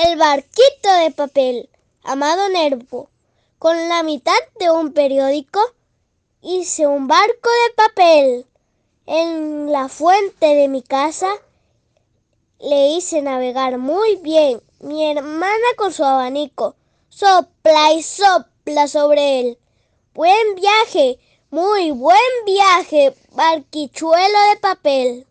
[0.00, 1.68] El barquito de papel,
[2.04, 3.10] amado Nervo,
[3.58, 5.58] con la mitad de un periódico
[6.40, 8.46] hice un barco de papel.
[9.06, 11.28] En la fuente de mi casa
[12.60, 14.62] le hice navegar muy bien.
[14.78, 16.76] Mi hermana con su abanico
[17.08, 19.58] sopla y sopla sobre él.
[20.14, 21.18] Buen viaje,
[21.50, 25.26] muy buen viaje, barquichuelo de papel.